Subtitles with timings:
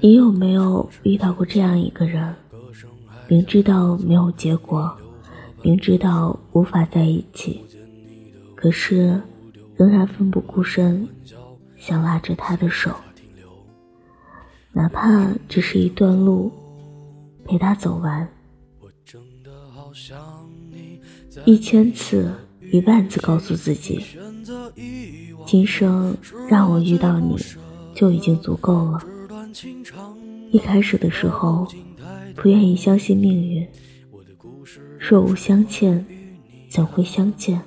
[0.00, 2.34] 你有没有遇到过这样一个人？
[3.26, 4.94] 明知道没有结果，
[5.62, 7.64] 明知道无法在一起，
[8.54, 9.18] 可是
[9.76, 11.08] 仍然奋不顾身，
[11.76, 12.94] 想拉着他的手，
[14.72, 16.52] 哪怕只是一段路，
[17.46, 18.28] 陪他走完。
[21.46, 22.30] 一千次、
[22.70, 24.04] 一万次告诉自己，
[25.46, 26.14] 今生
[26.48, 27.36] 让我遇到你，
[27.94, 29.00] 就已经足够了。
[30.50, 31.66] 一开始的时候，
[32.34, 33.66] 不愿意相信命运。
[34.98, 36.04] 若无相欠，
[36.68, 37.60] 怎会相见？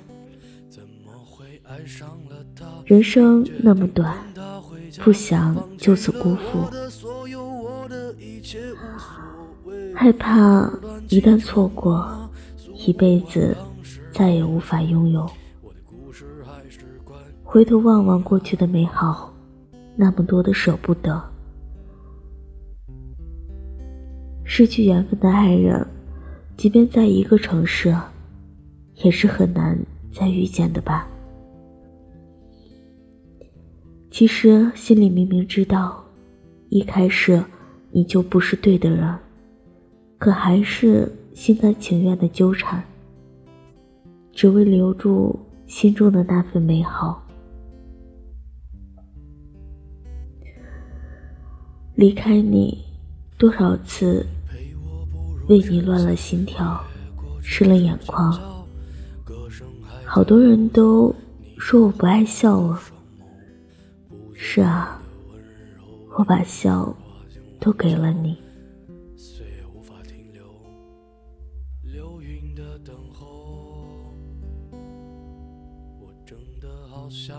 [2.84, 4.16] 人生那么短，
[4.98, 6.64] 不想就此辜负。
[9.94, 10.70] 害怕
[11.08, 12.30] 一旦错过，
[12.74, 13.56] 一辈子
[14.12, 15.28] 再也无法拥有。
[17.44, 19.27] 回头望望过去的美好，
[20.00, 21.20] 那么多的舍不得。
[24.44, 25.84] 失去缘分的爱人，
[26.56, 27.92] 即便在一个城市，
[29.02, 29.76] 也是很难
[30.12, 31.08] 再遇见的吧。
[34.08, 36.04] 其实心里明明知道，
[36.68, 37.42] 一开始
[37.90, 39.18] 你就不是对的人，
[40.16, 42.82] 可还是心甘情愿的纠缠，
[44.32, 47.27] 只为留住心中的那份美好。
[51.98, 52.78] 离开你，
[53.36, 54.24] 多少次。
[55.48, 56.80] 为你乱了心跳，
[57.42, 58.32] 湿了眼眶。
[60.04, 61.12] 好多人都
[61.58, 62.80] 说我不爱笑了。
[64.32, 65.02] 是啊，
[66.16, 66.96] 我把笑
[67.58, 68.38] 都给了你。
[77.10, 77.38] 想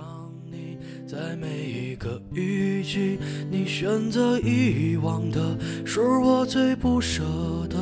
[0.50, 3.20] 你在每一个雨季，
[3.52, 7.24] 你选择遗忘的是我最不舍
[7.70, 7.78] 的。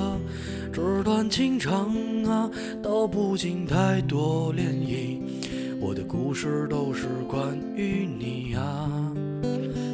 [0.74, 2.52] 这段情长啊，
[2.84, 5.22] 道不尽太多涟漪。
[5.80, 9.14] 我的故事都是关于你啊，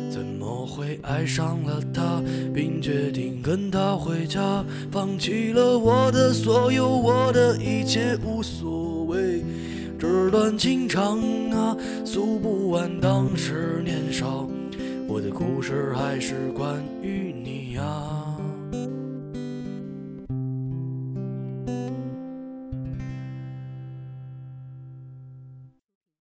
[0.10, 2.24] 怎么会爱上了他，
[2.56, 9.44] 并决定跟他回家，放弃了我的所有，我的一切无所谓。
[10.34, 11.22] 断情长
[11.52, 14.50] 啊，诉不完当时年少，
[15.08, 18.33] 我的故事还是关于你啊。